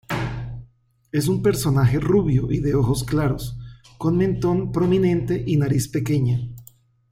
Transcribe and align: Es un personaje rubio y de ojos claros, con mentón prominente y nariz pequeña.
Es 1.11 1.27
un 1.27 1.43
personaje 1.43 1.99
rubio 1.99 2.49
y 2.51 2.57
de 2.57 2.73
ojos 2.73 3.03
claros, 3.03 3.59
con 3.99 4.17
mentón 4.17 4.71
prominente 4.71 5.43
y 5.45 5.57
nariz 5.57 5.89
pequeña. 5.89 6.39